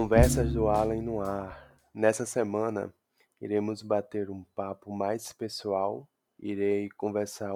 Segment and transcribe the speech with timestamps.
[0.00, 1.76] Conversas do Além no ar.
[1.92, 2.94] Nessa semana,
[3.40, 6.08] iremos bater um papo mais pessoal.
[6.38, 7.52] Irei conversar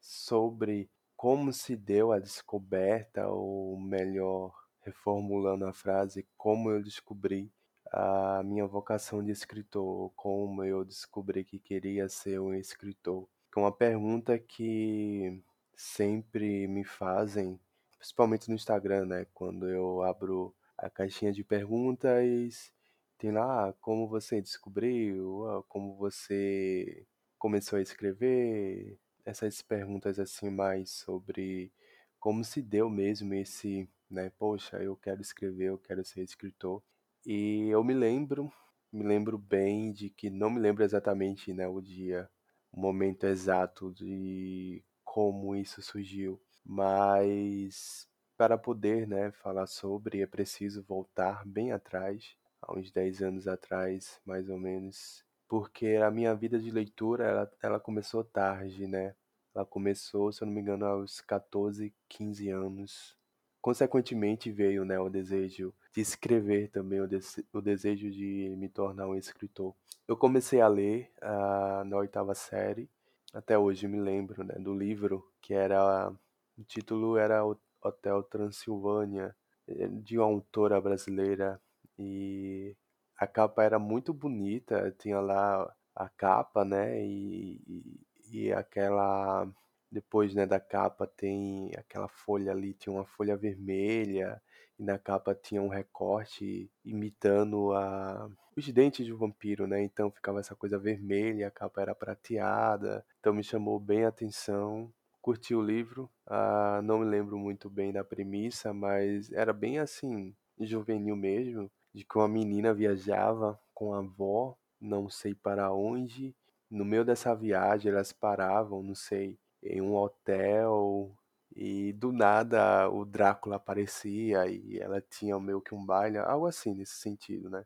[0.00, 7.48] sobre como se deu a descoberta, ou melhor, reformulando a frase, como eu descobri
[7.92, 13.28] a minha vocação de escritor, como eu descobri que queria ser um escritor.
[13.56, 15.40] É uma pergunta que
[15.76, 17.56] sempre me fazem,
[17.96, 19.26] principalmente no Instagram, né?
[19.32, 20.52] Quando eu abro
[20.84, 22.70] a caixinha de perguntas,
[23.18, 27.06] tem lá ah, como você descobriu, ah, como você
[27.38, 31.72] começou a escrever, essas perguntas assim mais sobre
[32.20, 36.82] como se deu mesmo esse, né, poxa, eu quero escrever, eu quero ser escritor.
[37.24, 38.52] E eu me lembro,
[38.92, 42.28] me lembro bem de que não me lembro exatamente, né, o dia,
[42.72, 50.82] o momento exato de como isso surgiu, mas para poder, né, falar sobre, é preciso
[50.82, 56.58] voltar bem atrás, há uns 10 anos atrás, mais ou menos, porque a minha vida
[56.58, 59.14] de leitura, ela, ela começou tarde, né?
[59.54, 63.16] Ela começou, se eu não me engano, aos 14, 15 anos.
[63.60, 69.06] Consequentemente veio, né, o desejo de escrever também, o, dese- o desejo de me tornar
[69.08, 69.74] um escritor.
[70.06, 72.90] Eu comecei a ler ah, na oitava série,
[73.32, 76.10] até hoje me lembro, né, do livro que era,
[76.58, 77.42] o título era
[77.84, 79.34] Hotel Transilvânia,
[79.68, 81.60] eh, de uma autora brasileira,
[81.98, 82.76] e
[83.18, 88.00] a capa era muito bonita, tinha lá a capa, né, e, e,
[88.48, 89.46] e aquela
[89.90, 94.42] depois, né, da capa tem aquela folha ali, tinha uma folha vermelha,
[94.78, 99.82] e na capa tinha um recorte imitando a os dentes de um vampiro, né?
[99.82, 103.04] Então ficava essa coisa vermelha, a capa era prateada.
[103.18, 104.92] Então me chamou bem a atenção.
[105.20, 106.08] Curti o livro.
[106.26, 112.04] Ah, não me lembro muito bem da premissa, mas era bem assim, juvenil mesmo, de
[112.04, 116.34] que uma menina viajava com a avó, não sei para onde.
[116.70, 121.14] No meio dessa viagem, elas paravam, não sei, em um hotel
[121.54, 126.74] e do nada o Drácula aparecia e ela tinha meio que um baile, algo assim
[126.74, 127.64] nesse sentido, né?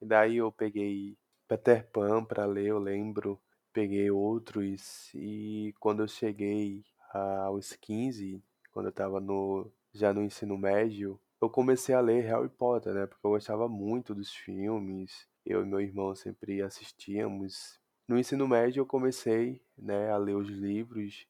[0.00, 1.16] E daí eu peguei
[1.48, 3.40] Peter Pan para ler, eu lembro,
[3.72, 8.42] peguei outros e quando eu cheguei aos 15,
[8.72, 13.06] quando eu estava no já no ensino médio, eu comecei a ler Harry Potter, né?
[13.06, 15.28] Porque eu gostava muito dos filmes.
[15.44, 17.78] Eu e meu irmão sempre assistíamos.
[18.08, 21.26] No ensino médio eu comecei, né, a ler os livros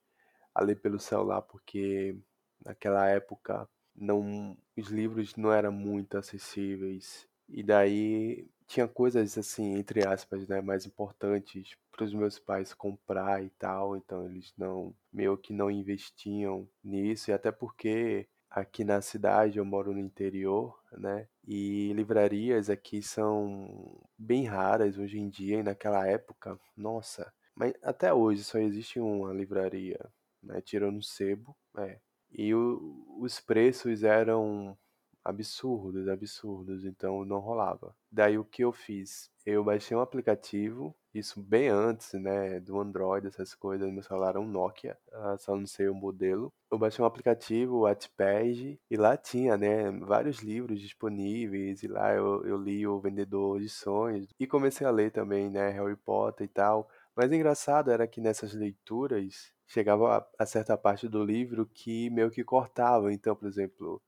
[0.55, 2.17] a ler pelo celular, porque
[2.65, 7.29] naquela época não, os livros não eram muito acessíveis.
[7.49, 13.43] E daí tinha coisas assim, entre aspas, né, mais importantes para os meus pais comprar
[13.45, 19.01] e tal, então eles não, meio que não investiam nisso, e até porque aqui na
[19.03, 21.29] cidade eu moro no interior, né?
[21.47, 28.13] E livrarias aqui são bem raras hoje em dia, e naquela época, nossa, mas até
[28.15, 29.99] hoje só existe uma livraria
[30.43, 31.99] né, tirando sebo, é.
[32.31, 34.77] E o- os preços eram
[35.25, 37.95] absurdos, absurdos, então não rolava.
[38.11, 39.31] Daí o que eu fiz?
[39.45, 44.41] Eu baixei um aplicativo, isso bem antes, né, do Android, essas coisas, meu celular era
[44.41, 46.53] um Nokia, ah, só não sei o modelo.
[46.71, 52.15] Eu baixei um aplicativo, o Wattpad, e lá tinha, né, vários livros disponíveis, e lá
[52.15, 56.45] eu, eu li O Vendedor de Sonhos, e comecei a ler também, né, Harry Potter
[56.47, 56.89] e tal.
[57.15, 62.31] Mas engraçado era que nessas leituras chegava a, a certa parte do livro que meio
[62.31, 63.13] que cortava.
[63.13, 64.03] Então, por exemplo,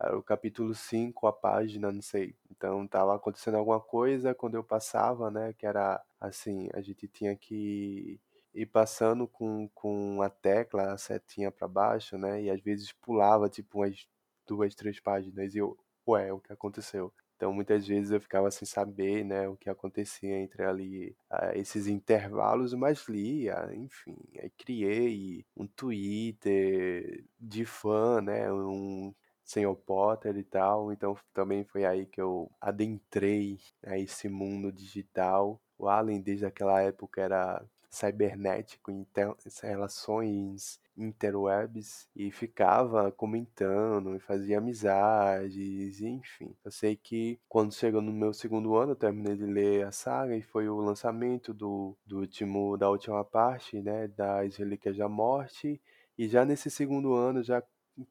[0.00, 2.34] era o capítulo 5 a página, não sei.
[2.50, 5.52] Então, tava acontecendo alguma coisa quando eu passava, né?
[5.54, 8.20] Que era assim, a gente tinha que
[8.54, 12.42] ir passando com, com a tecla, a setinha para baixo, né?
[12.42, 14.06] E às vezes pulava, tipo, umas
[14.46, 17.12] duas, três páginas e eu, ué, o que aconteceu?
[17.36, 21.16] Então, muitas vezes eu ficava sem saber, né, o que acontecia entre ali,
[21.54, 24.16] esses intervalos, mas lia, enfim.
[24.40, 29.12] Aí criei um Twitter de fã, né, um
[29.44, 30.92] Senhor Potter e tal.
[30.92, 35.60] Então, também foi aí que eu adentrei a esse mundo digital.
[35.78, 37.64] O Allen, desde aquela época, era
[37.94, 39.32] cibernético, inter,
[39.62, 46.54] relações interwebs, e ficava comentando, e fazia amizades, enfim.
[46.64, 50.36] Eu sei que quando chegou no meu segundo ano, eu terminei de ler a saga,
[50.36, 55.80] e foi o lançamento do, do último, da última parte, né, das Relíquias da Morte,
[56.16, 57.62] e já nesse segundo ano, já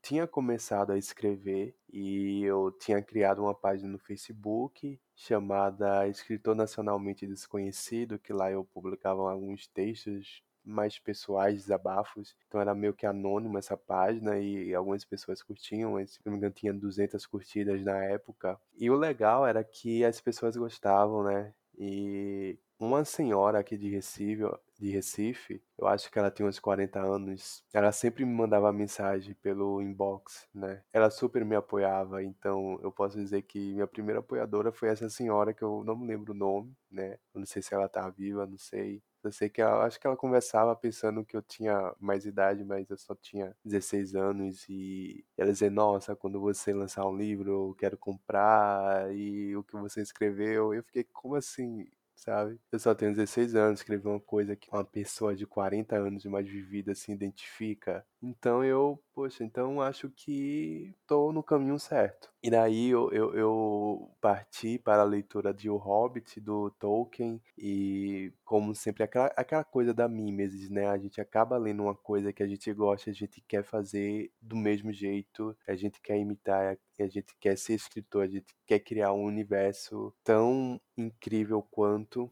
[0.02, 7.28] tinha começado a escrever e eu tinha criado uma página no Facebook chamada Escritor Nacionalmente
[7.28, 12.36] Desconhecido, que lá eu publicava alguns textos mais pessoais, desabafos.
[12.48, 16.54] Então era meio que anônimo essa página e algumas pessoas curtiam, se não me engano
[16.54, 18.60] tinha 200 curtidas na época.
[18.78, 21.54] E o legal era que as pessoas gostavam, né?
[21.78, 22.58] E
[23.04, 24.44] uma senhora aqui de Recife,
[24.80, 29.34] de Recife, eu acho que ela tinha uns 40 anos, ela sempre me mandava mensagem
[29.36, 30.82] pelo inbox, né?
[30.94, 35.54] Ela super me apoiava, então eu posso dizer que minha primeira apoiadora foi essa senhora
[35.54, 37.18] que eu não me lembro o nome, né?
[37.34, 39.04] Eu não sei se ela tá viva, não sei.
[39.22, 42.90] Eu sei que ela, acho que ela conversava pensando que eu tinha mais idade, mas
[42.90, 47.76] eu só tinha 16 anos e ela dizia, nossa, quando você lançar um livro, eu
[47.76, 50.74] quero comprar e o que você escreveu.
[50.74, 51.86] Eu fiquei, como assim?
[52.24, 52.60] Sabe?
[52.72, 56.30] Eu só tenho 16 anos, escrever uma coisa que uma pessoa de 40 anos de
[56.30, 58.06] mais vivida se identifica.
[58.26, 62.32] Então eu, poxa, então acho que tô no caminho certo.
[62.42, 68.32] E daí eu, eu, eu parti para a leitura de O Hobbit, do Tolkien, e
[68.46, 70.88] como sempre, aquela, aquela coisa da mimesis, né?
[70.88, 74.56] A gente acaba lendo uma coisa que a gente gosta, a gente quer fazer do
[74.56, 79.12] mesmo jeito, a gente quer imitar, a gente quer ser escritor, a gente quer criar
[79.12, 82.32] um universo tão incrível quanto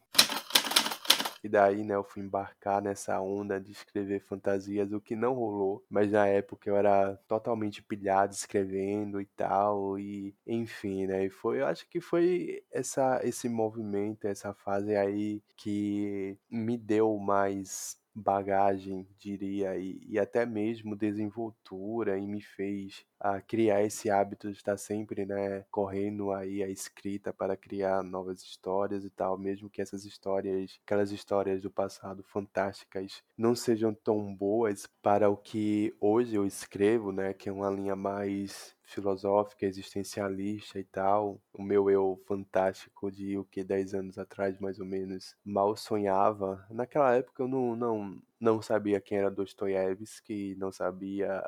[1.44, 5.84] e daí, né, eu fui embarcar nessa onda de escrever fantasias, o que não rolou,
[5.90, 11.62] mas na época eu era totalmente pilhado escrevendo e tal, e enfim, né, e foi,
[11.62, 19.08] eu acho que foi essa, esse movimento, essa fase aí que me deu mais bagagem,
[19.18, 21.61] diria, e, e até mesmo desenvoltura
[22.18, 27.32] e me fez a criar esse hábito de estar sempre, né, correndo aí a escrita
[27.32, 33.24] para criar novas histórias e tal, mesmo que essas histórias, aquelas histórias do passado fantásticas,
[33.38, 37.96] não sejam tão boas para o que hoje eu escrevo, né, que é uma linha
[37.96, 41.42] mais filosófica, existencialista e tal.
[41.54, 46.66] O meu eu fantástico de o que 10 anos atrás, mais ou menos, mal sonhava.
[46.70, 51.42] Naquela época eu não, não, não sabia quem era Dostoiévski, não sabia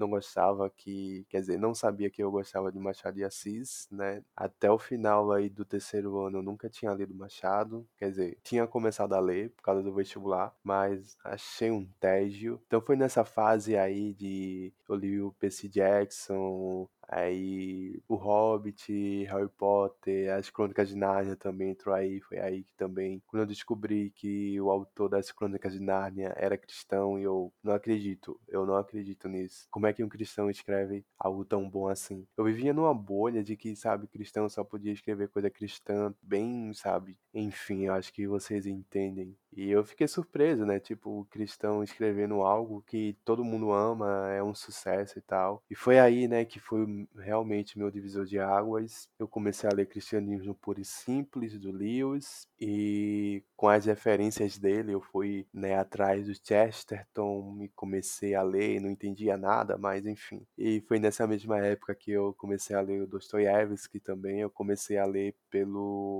[0.00, 4.22] não gostava que, quer dizer, não sabia que eu gostava de Machado de Assis, né?
[4.34, 8.66] Até o final aí do terceiro ano eu nunca tinha lido Machado, quer dizer, tinha
[8.66, 12.60] começado a ler por causa do vestibular, mas achei um tédio.
[12.66, 19.48] Então foi nessa fase aí de eu li o Percy Jackson, Aí o Hobbit, Harry
[19.58, 22.20] Potter, as Crônicas de Nárnia também entrou aí.
[22.20, 26.56] Foi aí que também, quando eu descobri que o autor das Crônicas de Nárnia era
[26.56, 29.66] cristão, e eu não acredito, eu não acredito nisso.
[29.70, 32.24] Como é que um cristão escreve algo tão bom assim?
[32.36, 37.18] Eu vivia numa bolha de que, sabe, cristão só podia escrever coisa cristã, bem, sabe?
[37.34, 39.36] Enfim, eu acho que vocês entendem.
[39.52, 40.78] E eu fiquei surpreso, né?
[40.78, 45.62] Tipo, o cristão escrevendo algo que todo mundo ama, é um sucesso e tal.
[45.70, 49.08] E foi aí, né, que foi realmente meu divisor de águas.
[49.18, 54.92] Eu comecei a ler Cristianismo Puro e Simples, do Lewis, e com as referências dele
[54.92, 60.46] eu fui né, atrás do Chesterton e comecei a ler, não entendia nada, mas enfim.
[60.56, 64.96] E foi nessa mesma época que eu comecei a ler o Dostoiévski também, eu comecei
[64.98, 66.19] a ler pelo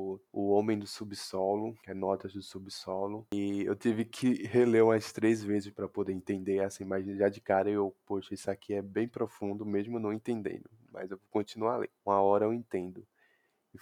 [0.70, 5.42] Homem do Subsolo, que é Notas do Subsolo, e eu tive que reler umas três
[5.42, 9.08] vezes para poder entender, assim, mas já de cara eu, poxa, isso aqui é bem
[9.08, 11.90] profundo, mesmo não entendendo, mas eu vou continuar a ler.
[12.06, 13.04] Uma hora eu entendo.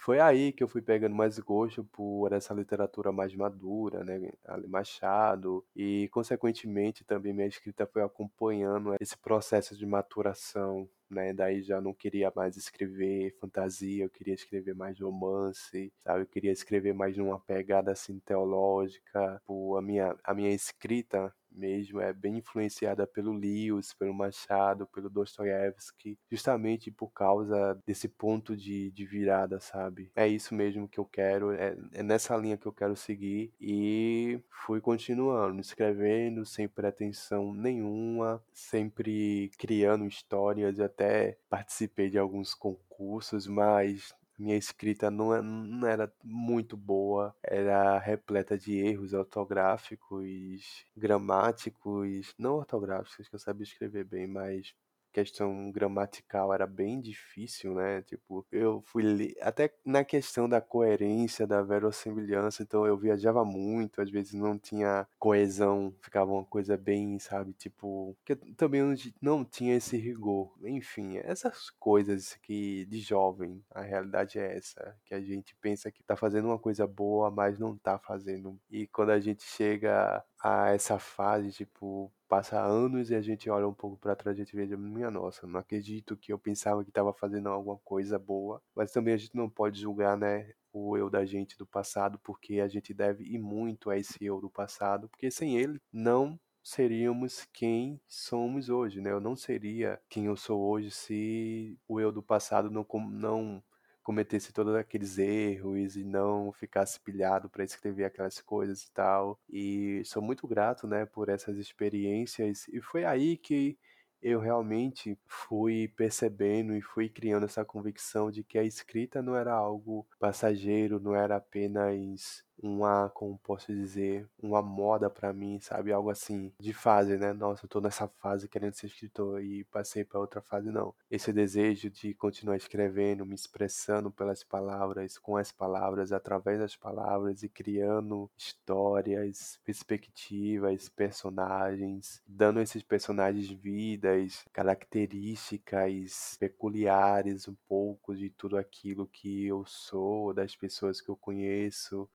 [0.01, 4.31] Foi aí que eu fui pegando mais gosto por essa literatura mais madura, né,
[4.69, 11.81] Machado, e consequentemente também minha escrita foi acompanhando esse processo de maturação, né, daí já
[11.81, 17.17] não queria mais escrever fantasia, eu queria escrever mais romance, sabe, eu queria escrever mais
[17.17, 23.33] numa pegada assim teológica, por a minha a minha escrita mesmo é bem influenciada pelo
[23.33, 30.11] Lewis, pelo Machado, pelo Dostoiévski, justamente por causa desse ponto de, de virada, sabe?
[30.15, 34.39] É isso mesmo que eu quero, é, é nessa linha que eu quero seguir e
[34.49, 44.13] fui continuando, escrevendo sem pretensão nenhuma, sempre criando histórias, até participei de alguns concursos, mas
[44.39, 52.55] minha escrita não, é, não era muito boa, era repleta de erros ortográficos, gramáticos, não
[52.55, 54.73] ortográficos, que eu sabia escrever bem, mas
[55.19, 58.01] questão gramatical era bem difícil, né?
[58.03, 64.09] Tipo, eu fui até na questão da coerência, da verossimilhança, então eu viajava muito, às
[64.09, 68.81] vezes não tinha coesão, ficava uma coisa bem, sabe, tipo, que também
[69.21, 70.51] não tinha esse rigor.
[70.63, 76.03] Enfim, essas coisas que de jovem, a realidade é essa, que a gente pensa que
[76.03, 78.57] tá fazendo uma coisa boa, mas não tá fazendo.
[78.69, 83.67] E quando a gente chega a essa fase, tipo, passa anos e a gente olha
[83.67, 86.83] um pouco para trás e a gente vê, minha nossa, não acredito que eu pensava
[86.83, 90.95] que estava fazendo alguma coisa boa, mas também a gente não pode julgar, né, o
[90.97, 94.49] eu da gente do passado, porque a gente deve ir muito a esse eu do
[94.49, 99.11] passado, porque sem ele não seríamos quem somos hoje, né?
[99.11, 103.63] Eu não seria quem eu sou hoje se o eu do passado não, não
[104.09, 109.39] cometesse todos aqueles erros e não ficasse pilhado para escrever aquelas coisas e tal.
[109.47, 112.67] E sou muito grato, né, por essas experiências.
[112.69, 113.77] E foi aí que
[114.19, 119.53] eu realmente fui percebendo e fui criando essa convicção de que a escrita não era
[119.53, 125.91] algo passageiro, não era apenas uma, como posso dizer, uma moda para mim, sabe?
[125.91, 127.33] Algo assim, de fase, né?
[127.33, 130.93] Nossa, eu tô nessa fase querendo ser escritor e passei para outra fase, não.
[131.09, 137.43] Esse desejo de continuar escrevendo, me expressando pelas palavras, com as palavras, através das palavras
[137.43, 148.57] e criando histórias, perspectivas, personagens, dando esses personagens vidas, características peculiares um pouco de tudo
[148.57, 152.09] aquilo que eu sou, das pessoas que eu conheço.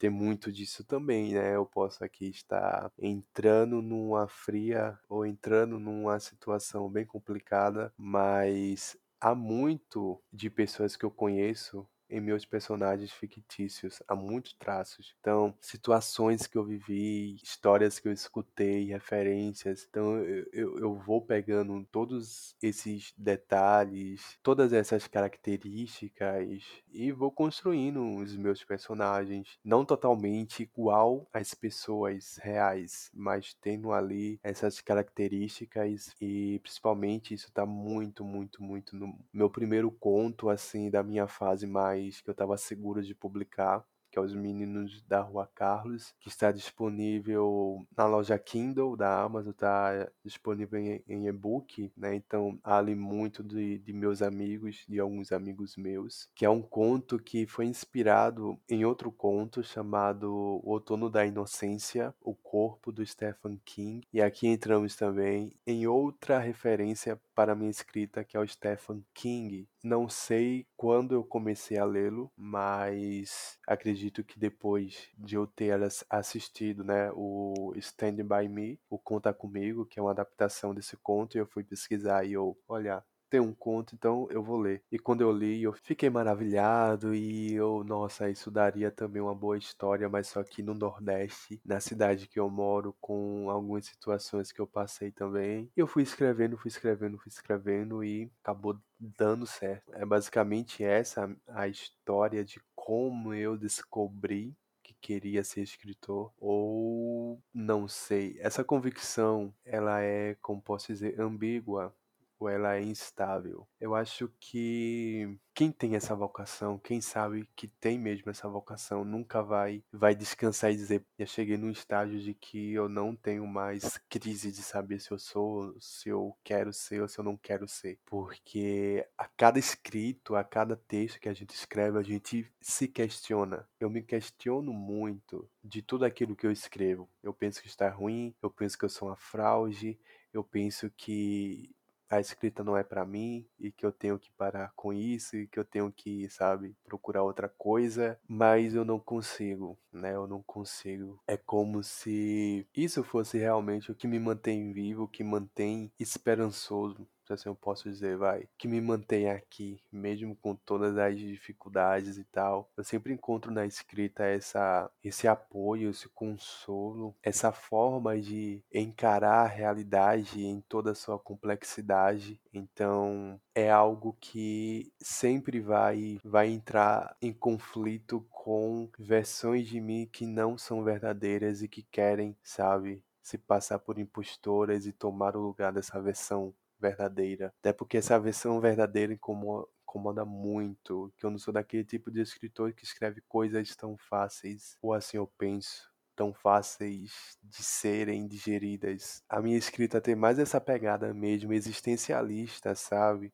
[0.00, 1.54] Ter muito disso também, né?
[1.54, 9.34] Eu posso aqui estar entrando numa fria ou entrando numa situação bem complicada, mas há
[9.34, 15.14] muito de pessoas que eu conheço em meus personagens fictícios, há muitos traços.
[15.20, 19.86] Então, situações que eu vivi, histórias que eu escutei, referências.
[19.88, 28.16] Então, eu, eu, eu vou pegando todos esses detalhes, todas essas características e vou construindo
[28.16, 29.58] os meus personagens.
[29.64, 37.64] Não totalmente igual às pessoas reais, mas tendo ali essas características e principalmente isso está
[37.64, 42.56] muito, muito, muito no meu primeiro conto, assim, da minha fase mais que eu estava
[42.56, 48.38] seguro de publicar, que é Os Meninos da Rua Carlos, que está disponível na loja
[48.38, 52.14] Kindle da Amazon, está disponível em, em e-book, né?
[52.14, 57.18] Então, ali muito de, de meus amigos, de alguns amigos meus, que é um conto
[57.18, 60.28] que foi inspirado em outro conto chamado
[60.64, 64.06] O Outono da Inocência, O Corpo, do Stephen King.
[64.12, 69.66] E aqui entramos também em outra referência para minha escrita, que é o Stephen King.
[69.82, 75.72] Não sei quando eu comecei a lê-lo, mas acredito que depois de eu ter
[76.10, 81.38] assistido né, o Stand By Me, o Conta Comigo, que é uma adaptação desse conto,
[81.38, 84.82] eu fui pesquisar e eu, olha, tem um conto, então eu vou ler.
[84.90, 89.56] E quando eu li, eu fiquei maravilhado e eu, nossa, isso daria também uma boa
[89.56, 94.60] história, mas só que no Nordeste, na cidade que eu moro, com algumas situações que
[94.60, 95.70] eu passei também.
[95.76, 99.94] Eu fui escrevendo, fui escrevendo, fui escrevendo e acabou dando certo.
[99.94, 107.86] É basicamente essa a história de como eu descobri que queria ser escritor ou não
[107.86, 108.36] sei.
[108.40, 111.94] Essa convicção, ela é, como posso dizer, ambígua
[112.40, 113.68] ou ela é instável.
[113.78, 119.42] Eu acho que quem tem essa vocação, quem sabe que tem mesmo essa vocação, nunca
[119.42, 123.98] vai vai descansar e dizer, já cheguei num estágio de que eu não tenho mais
[124.08, 127.68] crise de saber se eu sou, se eu quero ser ou se eu não quero
[127.68, 132.88] ser, porque a cada escrito, a cada texto que a gente escreve, a gente se
[132.88, 133.68] questiona.
[133.78, 137.06] Eu me questiono muito de tudo aquilo que eu escrevo.
[137.22, 139.98] Eu penso que está ruim, eu penso que eu sou uma fraude,
[140.32, 141.70] eu penso que
[142.10, 145.46] a escrita não é para mim e que eu tenho que parar com isso e
[145.46, 150.14] que eu tenho que, sabe, procurar outra coisa, mas eu não consigo, né?
[150.14, 151.22] Eu não consigo.
[151.28, 157.06] É como se isso fosse realmente o que me mantém vivo, o que mantém esperançoso
[157.36, 162.18] se assim eu posso dizer, vai, que me mantém aqui, mesmo com todas as dificuldades
[162.18, 162.70] e tal.
[162.76, 169.48] Eu sempre encontro na escrita essa, esse apoio, esse consolo, essa forma de encarar a
[169.48, 172.40] realidade em toda a sua complexidade.
[172.52, 180.26] Então, é algo que sempre vai vai entrar em conflito com versões de mim que
[180.26, 185.72] não são verdadeiras e que querem, sabe, se passar por impostoras e tomar o lugar
[185.72, 187.52] dessa versão verdadeira.
[187.60, 192.72] Até porque essa versão verdadeira incomoda, muito, que eu não sou daquele tipo de escritor
[192.72, 199.22] que escreve coisas tão fáceis, ou assim eu penso, tão fáceis de serem digeridas.
[199.28, 203.32] A minha escrita tem mais essa pegada mesmo existencialista, sabe?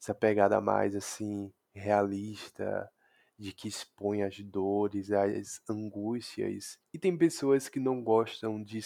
[0.00, 2.90] Essa pegada mais assim realista,
[3.38, 6.78] de que expõe as dores, as angústias.
[6.92, 8.80] E tem pessoas que não gostam de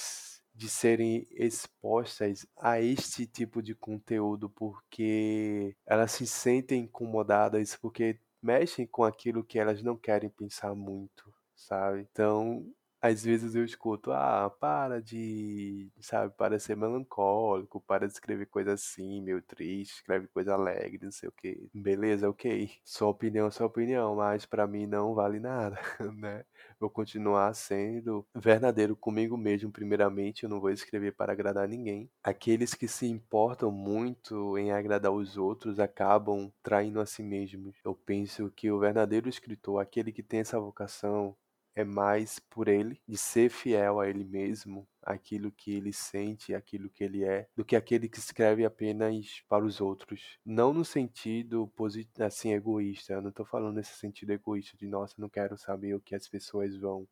[0.57, 8.87] de serem expostas a este tipo de conteúdo porque elas se sentem incomodadas porque mexem
[8.87, 12.07] com aquilo que elas não querem pensar muito, sabe?
[12.11, 12.65] Então,
[13.07, 18.47] às vezes eu escuto: "Ah, para de, sabe, para de ser melancólico, para de escrever
[18.47, 21.69] coisa assim, meio triste, escreve coisa alegre, não sei o quê".
[21.75, 22.71] Beleza, ok.
[22.85, 25.79] Sua opinião é sua opinião, mas pra mim não vale nada,
[26.15, 26.45] né.
[26.81, 32.11] Vou continuar sendo verdadeiro comigo mesmo primeiramente, eu não vou escrever para agradar ninguém.
[32.23, 37.77] Aqueles que se importam muito em agradar os outros acabam traindo a si mesmos.
[37.85, 41.37] Eu penso que o verdadeiro escritor, aquele que tem essa vocação,
[41.77, 46.89] é mais por ele, de ser fiel a ele mesmo, aquilo que ele sente, aquilo
[46.89, 50.39] que ele é, do que aquele que escreve apenas para os outros.
[50.45, 51.71] Não no sentido
[52.19, 56.01] assim, egoísta, eu não tô falando nesse sentido egoísta de: "Nossa, não quero saber o
[56.01, 57.07] que as pessoas vão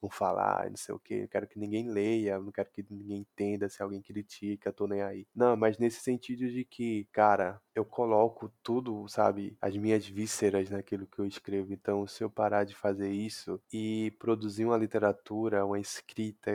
[0.00, 3.18] vão falar, não sei o quê, eu quero que ninguém leia, não quero que ninguém
[3.20, 5.26] entenda, se alguém critica, tô nem aí".
[5.34, 11.06] Não, mas nesse sentido de que, cara, eu coloco tudo, sabe, as minhas vísceras naquilo
[11.06, 11.72] que eu escrevo.
[11.72, 16.50] Então, se eu parar de fazer isso e produzir uma literatura, uma escrita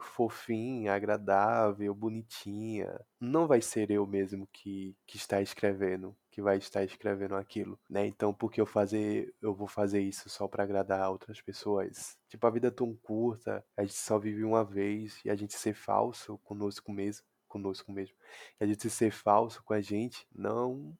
[0.00, 6.84] fofinha, agradável, bonitinha, não vai ser eu mesmo que que está escrevendo, que vai estar
[6.84, 8.06] escrevendo aquilo, né.
[8.06, 12.16] Então por que eu fazer eu vou fazer isso só pra agradar outras pessoas?
[12.28, 15.54] Tipo, a vida é tão curta, a gente só vive uma vez e a gente
[15.54, 18.14] ser falso conosco mesmo conosco mesmo,
[18.60, 20.94] e a gente ser falso com a gente, não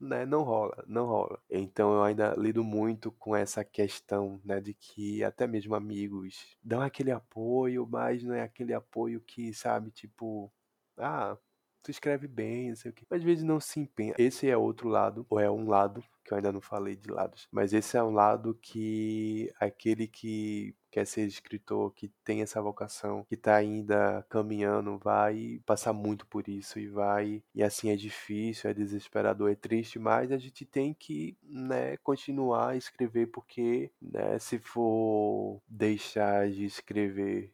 [0.00, 1.40] né, não rola, não rola.
[1.50, 6.80] Então eu ainda lido muito com essa questão, né, de que até mesmo amigos dão
[6.82, 10.52] aquele apoio, mas não é aquele apoio que, sabe, tipo:
[10.96, 11.36] "Ah,
[11.82, 14.14] tu escreve bem, não sei o quê", às vezes não se empenha.
[14.18, 17.48] Esse é outro lado, ou é um lado, que eu ainda não falei de lados,
[17.50, 23.24] mas esse é um lado que aquele que quer ser escritor, que tem essa vocação,
[23.28, 28.70] que tá ainda caminhando, vai passar muito por isso e vai e assim é difícil,
[28.70, 34.38] é desesperador, é triste, mas a gente tem que, né, continuar a escrever porque, né,
[34.38, 37.52] se for deixar de escrever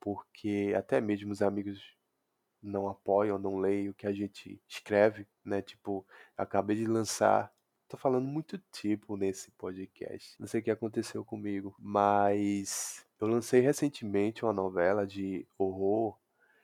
[0.00, 1.80] porque até mesmo os amigos
[2.62, 7.52] não apoiam, não leem o que a gente escreve, né, tipo, acabei de lançar
[7.90, 13.60] tô falando muito tipo nesse podcast, não sei o que aconteceu comigo, mas eu lancei
[13.60, 16.16] recentemente uma novela de horror,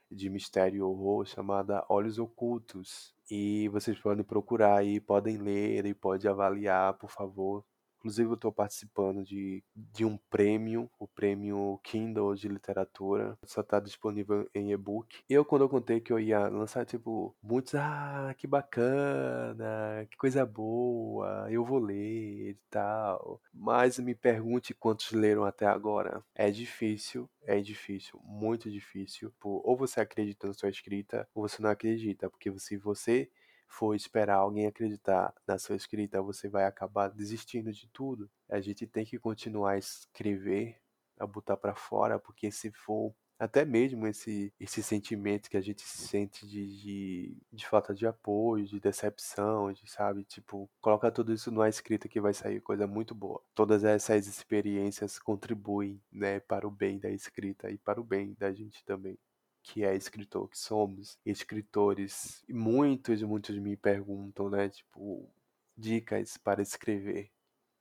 [0.09, 5.93] de mistério e horror chamada Olhos Ocultos, e vocês podem procurar aí, podem ler e
[5.93, 7.65] pode avaliar, por favor.
[8.07, 13.81] Inclusive eu tô participando de de um prêmio, o prêmio Kindle de literatura, só tá
[13.81, 15.23] disponível em e-book.
[15.29, 20.45] Eu quando eu contei que eu ia lançar, tipo, muitos: "Ah, que bacana, que coisa
[20.47, 23.41] boa, eu vou ler e tal".
[23.53, 26.23] Mas me pergunte quantos leram até agora.
[26.35, 31.71] É difícil, é difícil, muito difícil, ou você acredita na sua escrita ou você não
[31.71, 33.29] acredita, porque se você
[33.69, 38.31] for esperar alguém acreditar na sua escrita, você vai acabar desistindo de tudo.
[38.51, 40.81] A gente tem que continuar a escrever,
[41.19, 45.83] a botar pra fora, porque se for até mesmo esse esse sentimento que a gente
[45.83, 51.51] sente de de de falta de apoio, de decepção, de sabe, tipo, coloca tudo isso
[51.51, 53.43] numa escrita que vai sair coisa muito boa.
[53.55, 58.53] Todas essas experiências contribuem, né, para o bem da escrita e para o bem da
[58.53, 59.19] gente também
[59.67, 62.45] que é escritor, que somos escritores.
[62.49, 65.29] E muitos, muitos me perguntam, né, tipo,
[65.77, 67.31] dicas para escrever,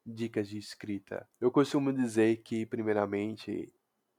[0.03, 1.29] dicas de escrita.
[1.39, 3.71] Eu costumo dizer que, primeiramente,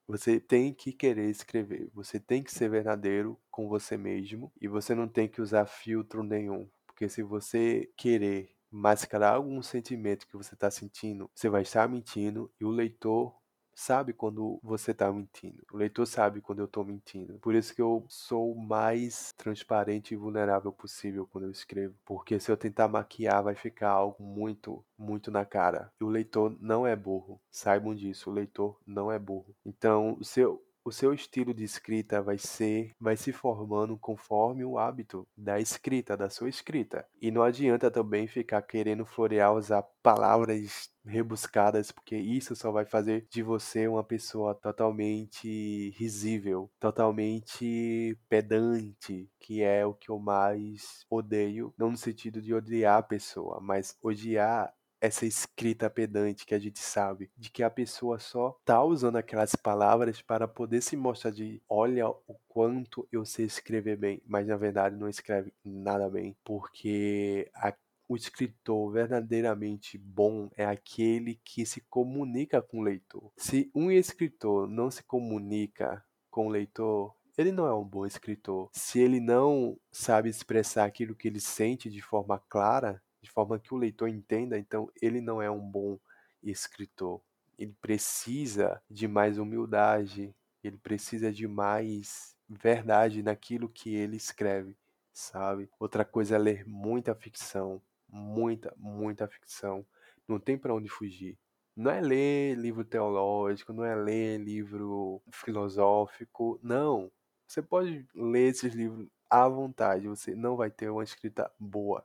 [0.07, 4.95] você tem que querer escrever, você tem que ser verdadeiro com você mesmo e você
[4.95, 10.55] não tem que usar filtro nenhum, porque se você querer mascarar algum sentimento que você
[10.55, 13.35] está sentindo, você vai estar mentindo e o leitor
[13.77, 15.63] sabe quando você tá mentindo.
[15.71, 17.39] O leitor sabe quando eu tô mentindo.
[17.41, 22.41] Por isso que eu sou o mais transparente e vulnerável possível quando eu escrevo, porque
[22.41, 25.93] se eu tentar maquiar vai ficar algo muito, muito na cara.
[26.01, 27.39] E o leitor não é burro.
[27.51, 29.55] Saibam disso, o leitor não é burro.
[29.65, 34.79] Então, o seu o seu estilo de escrita vai ser vai se formando conforme o
[34.79, 37.05] hábito da escrita, da sua escrita.
[37.21, 43.27] E não adianta também ficar querendo florear, usar palavras rebuscadas, porque isso só vai fazer
[43.29, 51.75] de você uma pessoa totalmente risível, totalmente pedante, que é o que eu mais odeio,
[51.77, 54.73] não no sentido de odiar a pessoa, mas odiar
[55.07, 59.55] essa escrita pedante que a gente sabe, de que a pessoa só tá usando aquelas
[59.55, 64.57] palavras para poder se mostrar de olha o quanto eu sei escrever bem, mas na
[64.57, 67.73] verdade não escreve nada bem, porque a
[68.09, 73.33] o escritor verdadeiramente bom é aquele que se comunica com o leitor.
[73.37, 78.71] Se um escritor não se comunica com o leitor, ele não é um bom escritor.
[78.73, 83.75] Se ele não sabe expressar aquilo que ele sente de forma clara, de forma que
[83.75, 85.99] o leitor entenda, então ele não é um bom
[86.43, 87.21] escritor.
[87.59, 94.77] ele precisa de mais humildade, ele precisa de mais verdade naquilo que ele escreve,
[95.13, 95.69] sabe?
[95.81, 99.85] Outra coisa é ler muita ficção, muita, muita ficção.
[100.29, 101.37] Não tem para onde fugir.
[101.75, 107.11] Não é ler livro teológico, não é ler livro filosófico, não.
[107.47, 112.05] Você pode ler esses livros à vontade, você não vai ter uma escrita boa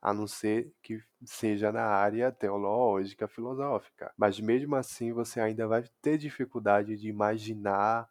[0.00, 4.12] a não ser que seja na área teológica, filosófica.
[4.16, 8.08] Mas mesmo assim, você ainda vai ter dificuldade de imaginar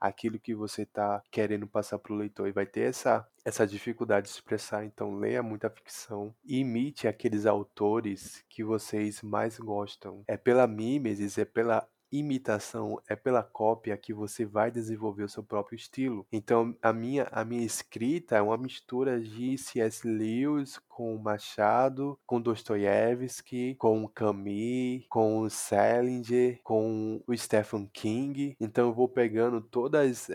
[0.00, 4.26] aquilo que você está querendo passar para o leitor e vai ter essa, essa dificuldade
[4.26, 4.84] de expressar.
[4.84, 10.22] Então, leia muita ficção, imite aqueles autores que vocês mais gostam.
[10.28, 15.42] É pela mimesis, é pela imitação, é pela cópia que você vai desenvolver o seu
[15.42, 16.26] próprio estilo.
[16.32, 20.08] Então, a minha, a minha escrita é uma mistura de C.S.
[20.08, 28.56] Lewis com Machado, com Dostoiévski, com Camus, com Salinger, com o Stephen King.
[28.58, 30.26] Então, eu vou pegando todas,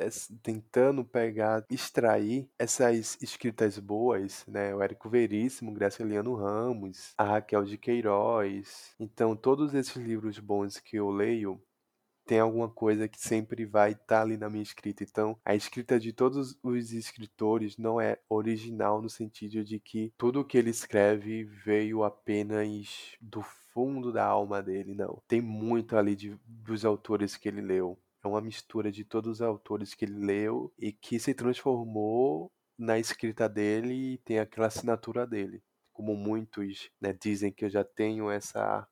[0.42, 4.74] tentando pegar, extrair essas escritas boas, né?
[4.74, 8.96] O Érico Veríssimo, Graciliano Ramos, a Raquel de Queiroz.
[8.98, 11.62] Então, todos esses livros bons que eu leio,
[12.26, 15.04] tem alguma coisa que sempre vai estar tá ali na minha escrita.
[15.04, 20.46] Então, a escrita de todos os escritores não é original no sentido de que tudo
[20.46, 23.42] que ele escreve veio apenas do
[23.74, 25.22] fundo da alma dele, não.
[25.28, 28.00] Tem muito ali de, dos autores que ele leu.
[28.24, 32.98] É uma mistura de todos os autores que ele leu e que se transformou na
[32.98, 35.62] escrita dele e tem aquela assinatura dele.
[35.92, 38.88] Como muitos né, dizem que eu já tenho essa,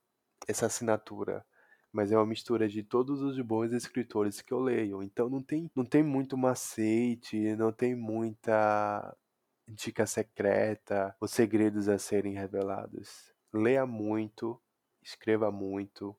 [0.48, 1.46] essa assinatura
[1.92, 5.04] mas é uma mistura de todos os bons escritores que eu leio.
[5.04, 9.16] Então não tem, não tem muito macete, não tem muita
[9.68, 13.34] dica secreta ou segredos a serem revelados.
[13.54, 14.62] Leia muito,
[15.04, 16.16] escreva muito,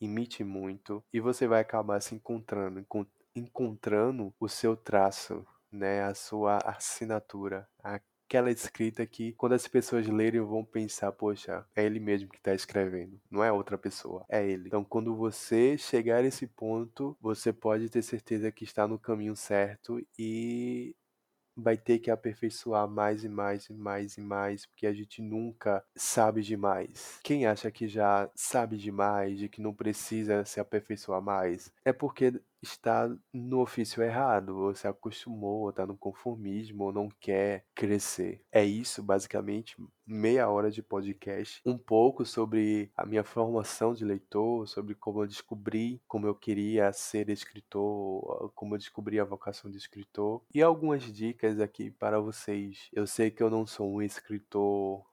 [0.00, 2.84] imite muito e você vai acabar se encontrando,
[3.34, 10.06] encontrando o seu traço, né, a sua assinatura, a aquela escrita que, quando as pessoas
[10.06, 14.44] lerem, vão pensar: poxa, é ele mesmo que está escrevendo, não é outra pessoa, é
[14.46, 14.68] ele.
[14.68, 19.36] Então, quando você chegar a esse ponto, você pode ter certeza que está no caminho
[19.36, 20.94] certo e
[21.56, 25.84] vai ter que aperfeiçoar mais e mais e mais e mais, porque a gente nunca
[25.94, 27.20] sabe demais.
[27.22, 32.40] Quem acha que já sabe demais, de que não precisa se aperfeiçoar mais, é porque
[32.64, 38.42] está no ofício errado, ou se acostumou, ou está no conformismo, ou não quer crescer.
[38.50, 44.66] É isso, basicamente, meia hora de podcast, um pouco sobre a minha formação de leitor,
[44.66, 49.78] sobre como eu descobri como eu queria ser escritor, como eu descobri a vocação de
[49.78, 52.88] escritor, e algumas dicas aqui para vocês.
[52.92, 55.04] Eu sei que eu não sou um escritor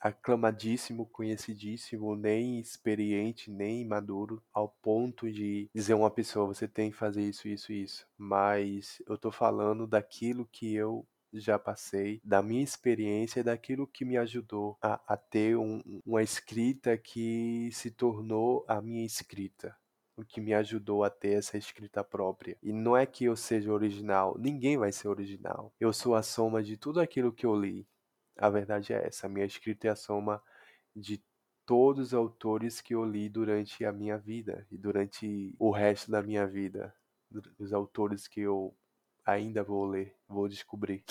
[0.00, 6.96] aclamadíssimo, conhecidíssimo, nem experiente, nem maduro, ao ponto de dizer uma pessoa, você tem que
[6.96, 8.06] fazer isso, isso, isso.
[8.16, 14.16] Mas eu tô falando daquilo que eu já passei, da minha experiência, daquilo que me
[14.16, 19.76] ajudou a, a ter um, uma escrita que se tornou a minha escrita
[20.16, 22.56] o que me ajudou a ter essa escrita própria.
[22.62, 25.72] E não é que eu seja original, ninguém vai ser original.
[25.80, 27.86] Eu sou a soma de tudo aquilo que eu li,
[28.40, 29.28] a verdade é essa.
[29.28, 30.42] Minha escrita é a soma
[30.96, 31.22] de
[31.66, 36.22] todos os autores que eu li durante a minha vida e durante o resto da
[36.22, 36.92] minha vida.
[37.58, 38.74] Os autores que eu
[39.24, 41.04] ainda vou ler, vou descobrir.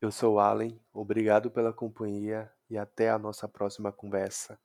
[0.00, 4.58] Eu sou Allen, obrigado pela companhia e até a nossa próxima conversa.